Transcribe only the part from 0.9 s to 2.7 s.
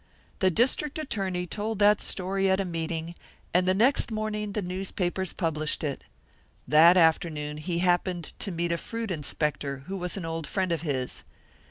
attorney told that story at a